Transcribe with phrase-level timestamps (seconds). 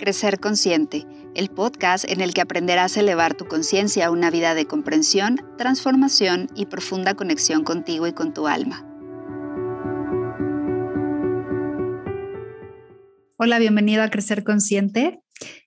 [0.00, 4.54] Crecer Consciente, el podcast en el que aprenderás a elevar tu conciencia a una vida
[4.54, 8.82] de comprensión, transformación y profunda conexión contigo y con tu alma.
[13.36, 15.20] Hola, bienvenido a Crecer Consciente.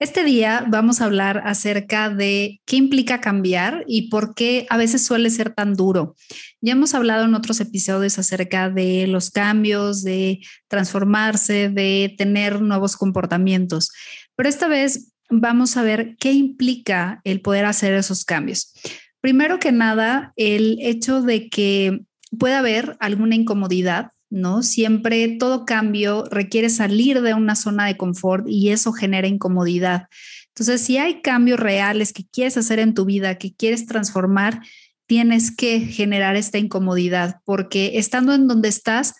[0.00, 5.04] Este día vamos a hablar acerca de qué implica cambiar y por qué a veces
[5.06, 6.16] suele ser tan duro.
[6.60, 12.96] Ya hemos hablado en otros episodios acerca de los cambios, de transformarse, de tener nuevos
[12.96, 13.92] comportamientos,
[14.34, 18.72] pero esta vez vamos a ver qué implica el poder hacer esos cambios.
[19.20, 22.00] Primero que nada, el hecho de que
[22.36, 24.62] pueda haber alguna incomodidad ¿no?
[24.64, 30.08] Siempre todo cambio requiere salir de una zona de confort y eso genera incomodidad.
[30.48, 34.60] Entonces, si hay cambios reales que quieres hacer en tu vida, que quieres transformar,
[35.06, 39.14] tienes que generar esta incomodidad, porque estando en donde estás,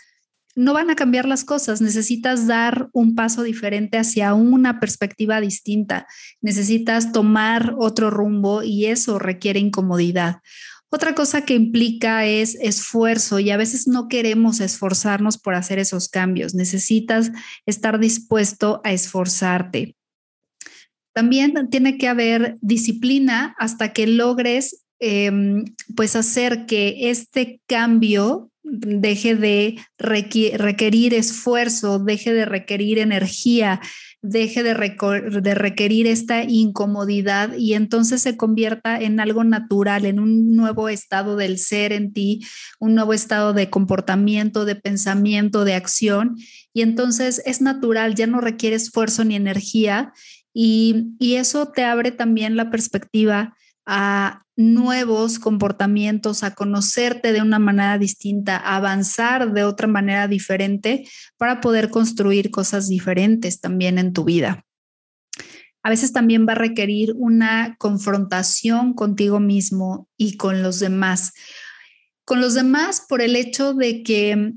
[0.56, 6.06] no van a cambiar las cosas, necesitas dar un paso diferente hacia una perspectiva distinta,
[6.40, 10.38] necesitas tomar otro rumbo y eso requiere incomodidad.
[10.90, 16.09] Otra cosa que implica es esfuerzo y a veces no queremos esforzarnos por hacer esos
[16.09, 16.54] cambios.
[16.54, 17.32] Necesitas
[17.66, 19.96] estar dispuesto a esforzarte.
[21.15, 25.65] También tiene que haber disciplina hasta que logres em,
[25.96, 33.80] pues hacer que este cambio deje de requerir esfuerzo, deje de requerir energía,
[34.23, 34.73] deje de,
[35.54, 41.59] requerir esta incomodidad y entonces se convierta en algo natural, en un nuevo estado del
[41.59, 42.40] ser en ti,
[42.80, 46.37] un nuevo estado de comportamiento, de pensamiento, de acción.
[46.73, 50.15] Y entonces es natural, ya no requiere esfuerzo ni energía
[50.54, 57.59] y, y eso te abre también la perspectiva a nuevos comportamientos, a conocerte de una
[57.59, 64.12] manera distinta, a avanzar de otra manera diferente para poder construir cosas diferentes también en
[64.12, 64.65] tu vida.
[65.83, 71.33] A veces también va a requerir una confrontación contigo mismo y con los demás.
[72.25, 74.53] Con los demás por el hecho de que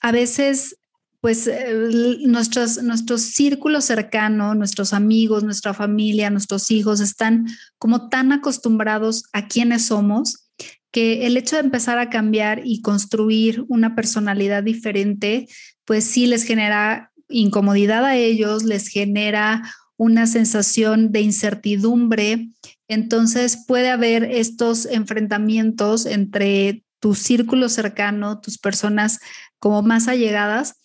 [0.00, 0.79] a veces
[1.20, 7.46] pues eh, nuestros, nuestro círculo cercano, nuestros amigos, nuestra familia, nuestros hijos están
[7.78, 10.50] como tan acostumbrados a quienes somos
[10.92, 15.46] que el hecho de empezar a cambiar y construir una personalidad diferente,
[15.84, 19.62] pues sí les genera incomodidad a ellos, les genera
[19.96, 22.48] una sensación de incertidumbre.
[22.88, 29.20] Entonces puede haber estos enfrentamientos entre tu círculo cercano, tus personas
[29.58, 30.80] como más allegadas,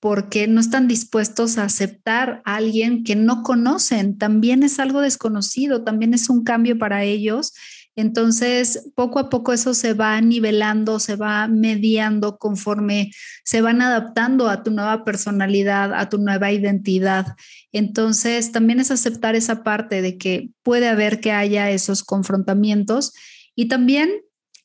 [0.00, 4.16] porque no están dispuestos a aceptar a alguien que no conocen.
[4.16, 7.52] También es algo desconocido, también es un cambio para ellos.
[7.96, 13.10] Entonces, poco a poco eso se va nivelando, se va mediando conforme
[13.44, 17.36] se van adaptando a tu nueva personalidad, a tu nueva identidad.
[17.72, 23.12] Entonces, también es aceptar esa parte de que puede haber que haya esos confrontamientos
[23.54, 24.10] y también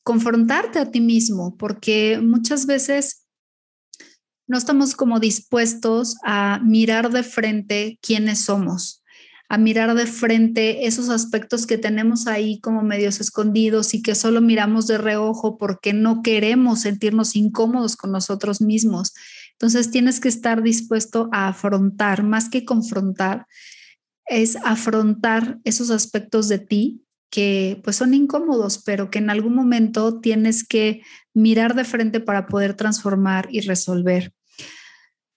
[0.02, 3.25] confrontarte a ti mismo, porque muchas veces
[4.46, 9.02] no estamos como dispuestos a mirar de frente quiénes somos,
[9.48, 14.40] a mirar de frente esos aspectos que tenemos ahí como medios escondidos y que solo
[14.40, 19.12] miramos de reojo porque no queremos sentirnos incómodos con nosotros mismos.
[19.52, 23.46] Entonces tienes que estar dispuesto a afrontar, más que confrontar,
[24.26, 30.20] es afrontar esos aspectos de ti que pues son incómodos, pero que en algún momento
[30.20, 31.02] tienes que
[31.34, 34.32] mirar de frente para poder transformar y resolver.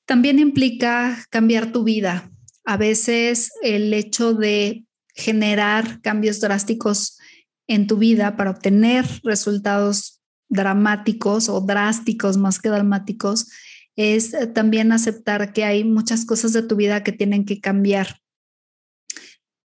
[0.09, 2.31] También implica cambiar tu vida.
[2.65, 7.19] A veces el hecho de generar cambios drásticos
[7.67, 13.51] en tu vida para obtener resultados dramáticos o drásticos más que dramáticos
[13.95, 18.19] es también aceptar que hay muchas cosas de tu vida que tienen que cambiar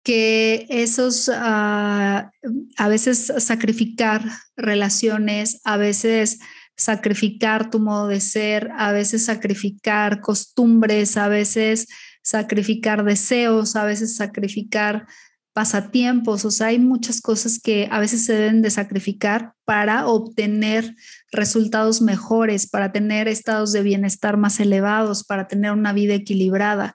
[0.04, 2.32] que esos ah,
[2.78, 4.24] a veces sacrificar
[4.56, 6.40] relaciones, a veces
[6.78, 11.88] sacrificar tu modo de ser, a veces sacrificar costumbres, a veces
[12.22, 15.08] sacrificar deseos, a veces sacrificar
[15.54, 20.94] pasatiempos, o sea, hay muchas cosas que a veces se deben de sacrificar para obtener
[21.32, 26.94] resultados mejores, para tener estados de bienestar más elevados, para tener una vida equilibrada.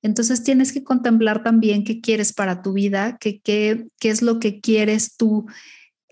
[0.00, 4.38] Entonces tienes que contemplar también qué quieres para tu vida, qué, qué, qué es lo
[4.38, 5.46] que quieres tú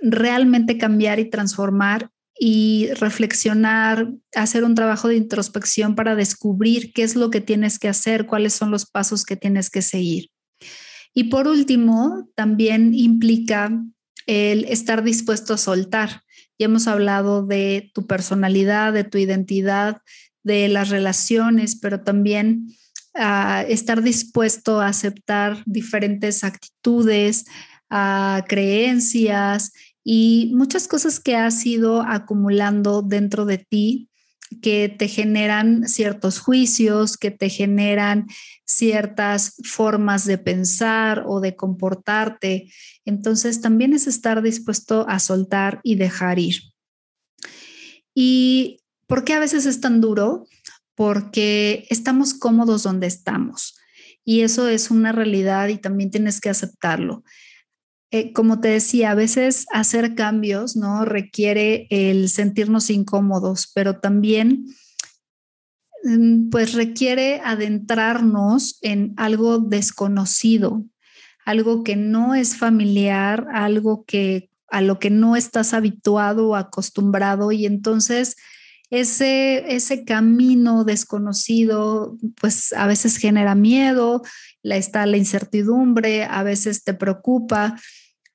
[0.00, 2.10] realmente cambiar y transformar
[2.44, 7.86] y reflexionar, hacer un trabajo de introspección para descubrir qué es lo que tienes que
[7.86, 10.28] hacer, cuáles son los pasos que tienes que seguir.
[11.14, 13.70] Y por último, también implica
[14.26, 16.22] el estar dispuesto a soltar.
[16.58, 19.98] Ya hemos hablado de tu personalidad, de tu identidad,
[20.42, 22.74] de las relaciones, pero también
[23.14, 27.44] a estar dispuesto a aceptar diferentes actitudes,
[27.88, 29.70] a creencias
[30.04, 34.08] y muchas cosas que has ido acumulando dentro de ti
[34.60, 38.26] que te generan ciertos juicios, que te generan
[38.64, 42.70] ciertas formas de pensar o de comportarte.
[43.04, 46.56] Entonces también es estar dispuesto a soltar y dejar ir.
[48.14, 50.46] ¿Y por qué a veces es tan duro?
[50.94, 53.76] Porque estamos cómodos donde estamos.
[54.24, 57.24] Y eso es una realidad y también tienes que aceptarlo.
[58.14, 64.66] Eh, como te decía, a veces hacer cambios no requiere el sentirnos incómodos, pero también
[66.04, 70.84] mm, pues requiere adentrarnos en algo desconocido,
[71.46, 77.50] algo que no es familiar, algo que a lo que no estás habituado o acostumbrado
[77.50, 78.36] y entonces
[78.90, 84.20] ese, ese camino desconocido pues a veces genera miedo,
[84.62, 87.78] está la incertidumbre, a veces te preocupa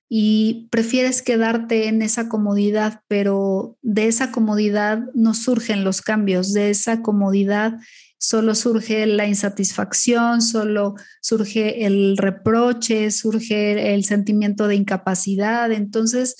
[0.09, 6.69] y prefieres quedarte en esa comodidad, pero de esa comodidad no surgen los cambios, de
[6.69, 7.77] esa comodidad
[8.17, 15.71] solo surge la insatisfacción, solo surge el reproche, surge el sentimiento de incapacidad.
[15.71, 16.35] Entonces,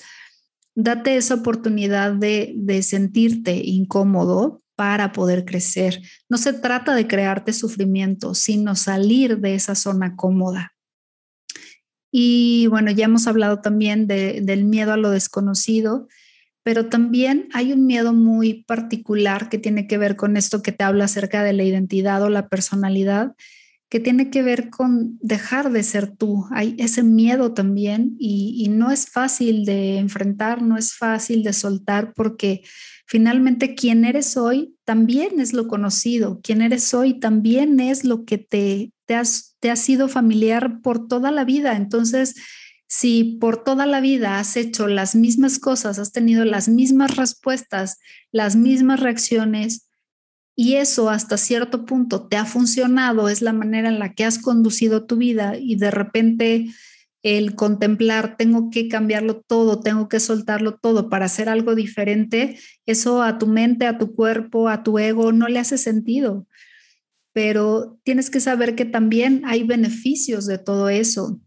[0.74, 6.00] date esa oportunidad de, de sentirte incómodo para poder crecer.
[6.28, 10.72] No se trata de crearte sufrimiento, sino salir de esa zona cómoda.
[12.10, 16.08] Y bueno, ya hemos hablado también del miedo a lo desconocido,
[16.62, 20.84] pero también hay un miedo muy particular que tiene que ver con esto que te
[20.84, 23.34] habla acerca de la identidad o la personalidad,
[23.88, 26.44] que tiene que ver con dejar de ser tú.
[26.50, 32.12] Hay ese miedo también y, no es fácil de enfrentar, no es fácil de soltar
[32.14, 32.62] porque
[33.06, 38.36] finalmente quien eres hoy también es lo conocido, quien eres hoy también es lo que
[38.36, 41.76] te, te has te ha sido familiar por toda la vida.
[41.76, 42.34] Entonces,
[42.86, 47.98] si por toda la vida has hecho las mismas cosas, has tenido las mismas respuestas,
[48.32, 49.88] las mismas reacciones,
[50.60, 54.40] y eso hasta cierto punto te ha funcionado, es la manera en la que has
[54.40, 56.66] conducido tu vida y de repente
[57.22, 63.22] el contemplar, tengo que cambiarlo todo, tengo que soltarlo todo para hacer algo diferente, eso
[63.22, 66.46] a tu mente, a tu cuerpo, a tu ego no le hace sentido
[67.38, 71.40] pero tienes que saber que también hay beneficios de todo eso,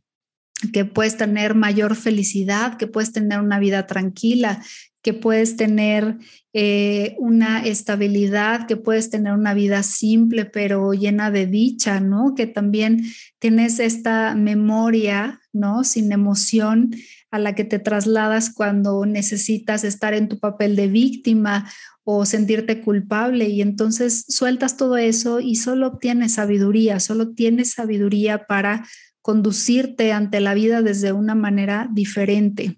[0.72, 4.64] que puedes tener mayor felicidad, que puedes tener una vida tranquila,
[5.02, 6.18] que puedes tener
[6.54, 12.36] eh, una estabilidad, que puedes tener una vida simple pero llena de dicha, ¿no?
[12.36, 13.04] Que también
[13.40, 15.84] tienes esta memoria, ¿no?
[15.84, 16.92] Sin emoción
[17.32, 21.70] a la que te trasladas cuando necesitas estar en tu papel de víctima
[22.04, 28.48] o sentirte culpable y entonces sueltas todo eso y solo obtienes sabiduría, solo tienes sabiduría
[28.48, 28.86] para
[29.22, 32.78] conducirte ante la vida desde una manera diferente.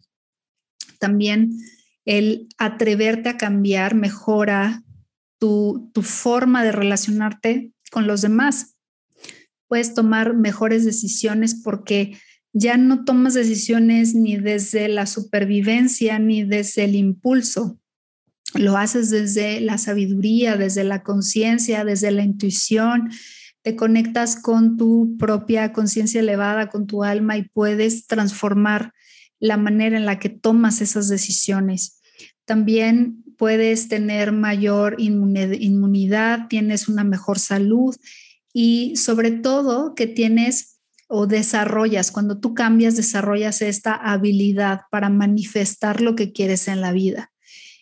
[1.00, 1.58] También
[2.06, 4.84] el atreverte a cambiar mejora
[5.40, 8.76] tu, tu forma de relacionarte con los demás.
[9.68, 12.18] Puedes tomar mejores decisiones porque
[12.54, 17.80] ya no tomas decisiones ni desde la supervivencia ni desde el impulso,
[18.54, 23.10] lo haces desde la sabiduría, desde la conciencia, desde la intuición,
[23.64, 28.94] te conectas con tu propia conciencia elevada, con tu alma y puedes transformar
[29.40, 32.02] la manera en la que tomas esas decisiones.
[32.46, 37.96] También puedes tener mayor inmunidad, tienes una mejor salud
[38.54, 40.73] y sobre todo que tienes
[41.16, 46.92] o desarrollas, cuando tú cambias, desarrollas esta habilidad para manifestar lo que quieres en la
[46.92, 47.32] vida.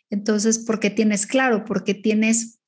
[0.10, 2.60] Entonces, porque tienes claro, porque tienes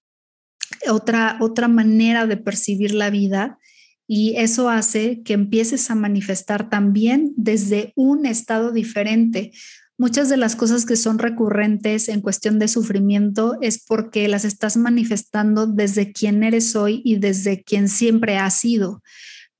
[0.90, 3.60] otra, otra manera de percibir la vida
[4.08, 9.52] y eso hace que empieces a manifestar también desde un estado diferente.
[9.98, 14.78] Muchas de las cosas que son recurrentes en cuestión de sufrimiento es porque las estás
[14.78, 19.02] manifestando desde quien eres hoy y desde quien siempre has sido.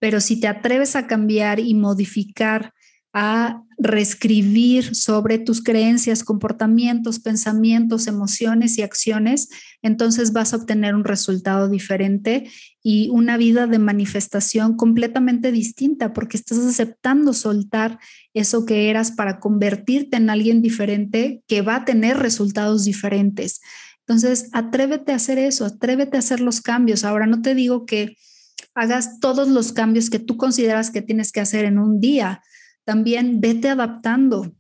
[0.04, 2.74] Pero si te atreves a cambiar y modificar
[3.14, 9.48] a reescribir sobre tus creencias, comportamientos, pensamientos, emociones y acciones,
[9.82, 12.52] entonces vas a obtener un resultado diferente
[12.84, 17.98] y una vida de manifestación completamente distinta porque estás aceptando soltar
[18.34, 23.62] eso que eras para convertirte en alguien diferente que va a tener resultados diferentes.
[24.06, 27.06] Entonces, atrévete a hacer eso, atrévete a hacer los cambios.
[27.06, 28.18] Ahora, no te digo que
[28.74, 32.42] hagas todos los cambios que tú consideras que tienes que hacer en un día,
[32.86, 34.56] también vete adaptando,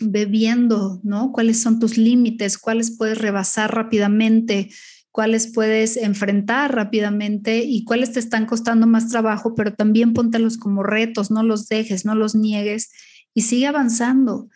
[0.00, 1.32] ve viendo, ¿no?
[1.32, 2.58] ¿Cuáles son tus límites?
[2.58, 4.70] ¿Cuáles puedes rebasar rápidamente?
[5.14, 10.82] cuáles puedes enfrentar rápidamente y cuáles te están costando más trabajo, pero también póntelos como
[10.82, 12.90] retos, no los dejes, no los niegues
[13.32, 14.48] y sigue avanzando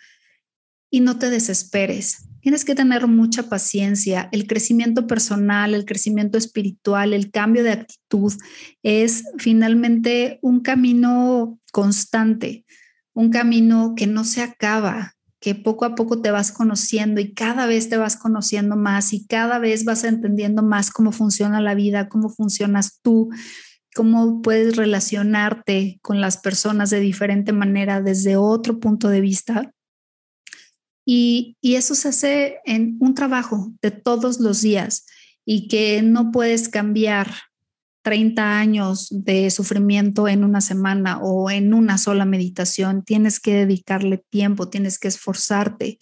[0.90, 2.27] y no te desesperes.
[2.40, 4.28] Tienes que tener mucha paciencia.
[4.32, 8.32] El crecimiento personal, el crecimiento espiritual, el cambio de actitud
[8.82, 12.64] es finalmente un camino constante,
[13.12, 17.66] un camino que no se acaba, que poco a poco te vas conociendo y cada
[17.66, 22.08] vez te vas conociendo más y cada vez vas entendiendo más cómo funciona la vida,
[22.08, 23.30] cómo funcionas tú,
[23.94, 29.72] cómo puedes relacionarte con las personas de diferente manera desde otro punto de vista.
[31.10, 35.06] Y, eso se hace en un trabajo de todos los días
[35.46, 37.32] y que no puedes cambiar
[38.02, 43.04] 30 años de sufrimiento en una semana o en una sola meditación.
[43.04, 45.98] Tienes que dedicarle tiempo, tienes que esforzarte,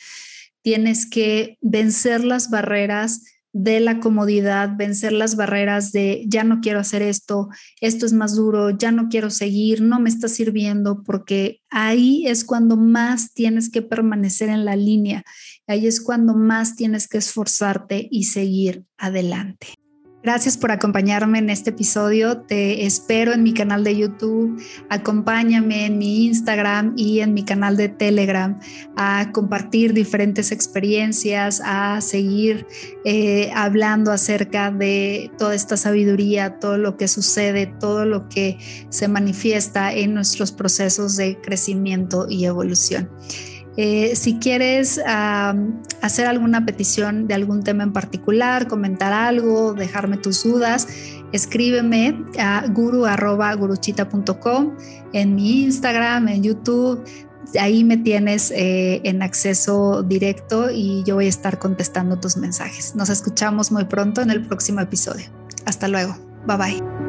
[0.62, 3.22] tienes que vencer las barreras
[3.52, 7.48] de la comodidad, vencer las barreras de ya no quiero hacer esto,
[7.80, 12.44] esto es más duro, ya no quiero seguir, no me está sirviendo, porque ahí es
[12.44, 15.24] cuando más tienes que permanecer en la línea,
[15.66, 19.68] ahí es cuando más tienes que esforzarte y seguir adelante.
[20.26, 22.38] Gracias por acompañarme en este episodio.
[22.38, 24.60] Te espero en mi canal de YouTube.
[24.90, 28.58] Acompáñame en mi Instagram y en mi canal de Telegram
[28.96, 32.66] a compartir diferentes experiencias, a seguir
[33.04, 39.06] eh, hablando acerca de toda esta sabiduría, todo lo que sucede, todo lo que se
[39.06, 43.08] manifiesta en nuestros procesos de crecimiento y evolución.
[43.76, 50.44] Eh, si quieres hacer alguna petición de algún tema en particular, comentar algo, dejarme tus
[50.44, 50.88] dudas,
[51.32, 54.76] escríbeme a guru.guruchita.com
[55.12, 57.04] en mi Instagram, en YouTube.
[57.60, 62.94] Ahí me tienes eh, en acceso directo y yo voy a estar contestando tus mensajes.
[62.96, 65.26] Nos escuchamos muy pronto en el próximo episodio.
[65.64, 66.16] Hasta luego.
[66.46, 67.05] Bye bye.